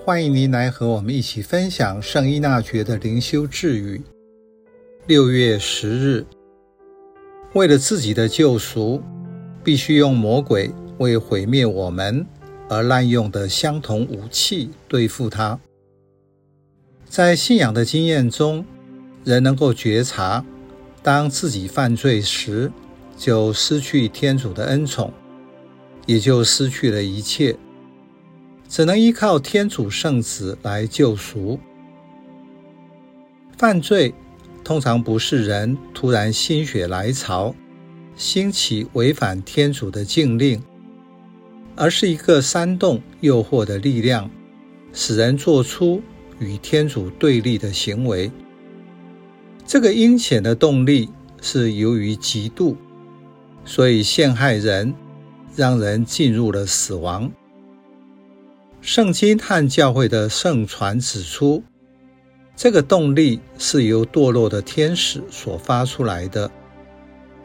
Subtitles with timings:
[0.00, 4.02] 欢迎您来和我们一起分享圣依纳爵的灵修智语。
[5.06, 6.26] 六月十日，
[7.52, 9.00] 为了自己的救赎，
[9.62, 12.26] 必须用魔鬼为毁灭我们
[12.68, 15.60] 而滥用的相同武器对付他。
[17.08, 18.64] 在信仰的经验中，
[19.24, 20.44] 人能够觉察，
[21.00, 22.72] 当自己犯罪时，
[23.16, 25.12] 就失去天主的恩宠，
[26.06, 27.54] 也就失去了一切。
[28.72, 31.60] 只能依靠天主圣子来救赎。
[33.58, 34.14] 犯罪
[34.64, 37.54] 通常不是人突然心血来潮，
[38.16, 40.62] 兴起违反天主的禁令，
[41.76, 44.30] 而是一个煽动诱惑的力量，
[44.94, 46.00] 使人做出
[46.38, 48.32] 与天主对立的行为。
[49.66, 51.10] 这个阴险的动力
[51.42, 52.74] 是由于嫉妒，
[53.66, 54.94] 所以陷害人，
[55.54, 57.30] 让人进入了死亡。
[58.82, 61.62] 圣经和教会的圣传指出，
[62.56, 66.50] 这个动力是由堕落的天使所发出来的，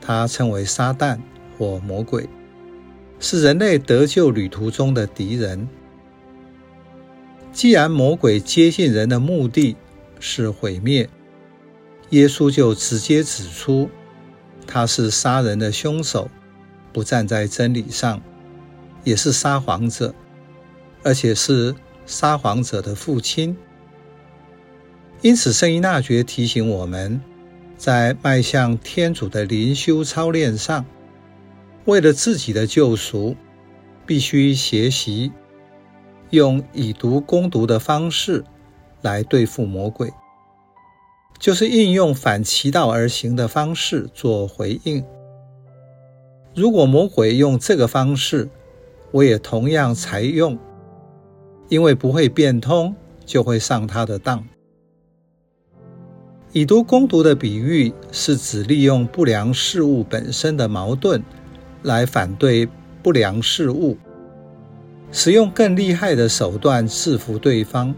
[0.00, 1.18] 它称为撒旦
[1.58, 2.28] 或魔鬼，
[3.18, 5.68] 是人类得救旅途中的敌人。
[7.52, 9.74] 既然魔鬼接近人的目的
[10.20, 11.10] 是毁灭，
[12.10, 13.90] 耶稣就直接指出，
[14.68, 16.30] 他是杀人的凶手，
[16.92, 18.22] 不站在真理上，
[19.02, 20.14] 也是撒谎者。
[21.04, 21.74] 而且是
[22.06, 23.56] 撒谎者的父亲，
[25.20, 27.20] 因此圣依纳爵提醒我们，
[27.76, 30.84] 在迈向天主的灵修操练上，
[31.84, 33.36] 为了自己的救赎，
[34.06, 35.30] 必须学习
[36.30, 38.42] 用以毒攻毒的方式
[39.02, 40.10] 来对付魔鬼，
[41.38, 45.04] 就是应用反其道而行的方式做回应。
[46.54, 48.48] 如果魔鬼用这个方式，
[49.10, 50.58] 我也同样采用。
[51.68, 54.44] 因为不会变通，就会上他的当。
[56.52, 61.20] 以毒攻毒的比喻是指利用不良事物本身的矛盾
[61.82, 62.68] 来反对
[63.02, 63.96] 不良事物，
[65.10, 67.94] 使用更厉害的手段制服对方。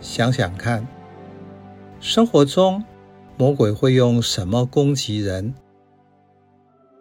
[0.00, 0.86] 想想看，
[1.98, 2.84] 生活中
[3.36, 5.54] 魔鬼会用什么攻击人？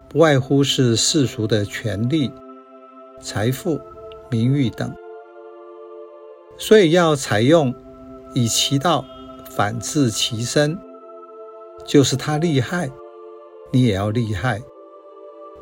[0.09, 2.31] 不外乎是世俗的权力、
[3.19, 3.79] 财富、
[4.31, 4.91] 名誉等。
[6.57, 7.73] 所以要采用
[8.33, 9.05] 以其道
[9.49, 10.77] 反治其身，
[11.85, 12.89] 就是他厉害，
[13.71, 14.61] 你也要厉害，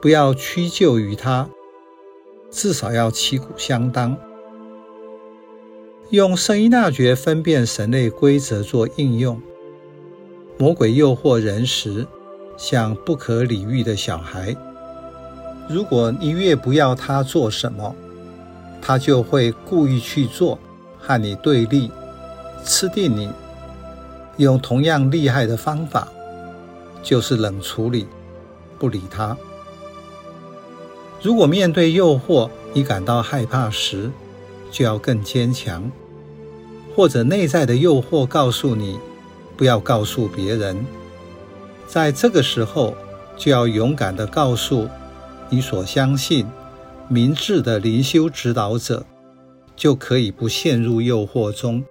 [0.01, 1.49] 不要屈就于他，
[2.49, 4.15] 至少要旗鼓相当。
[6.09, 9.41] 用圣依纳爵分辨神类规则做应用，
[10.57, 12.05] 魔鬼诱惑人时，
[12.57, 14.55] 像不可理喻的小孩，
[15.69, 17.95] 如果你越不要他做什么，
[18.81, 20.59] 他就会故意去做。
[21.11, 21.91] 和你对立，
[22.63, 23.29] 吃定你，
[24.37, 26.07] 用同样厉害的方法，
[27.03, 28.07] 就是冷处理，
[28.79, 29.35] 不理他。
[31.21, 34.09] 如果面对诱惑，你感到害怕时，
[34.71, 35.81] 就要更坚强；
[36.95, 38.97] 或者内在的诱惑告诉你，
[39.57, 40.85] 不要告诉别人。
[41.87, 42.95] 在这个时候，
[43.35, 44.87] 就要勇敢地告诉
[45.49, 46.47] 你所相信、
[47.09, 49.05] 明智的灵修指导者。
[49.81, 51.83] 就可以不陷入诱惑中。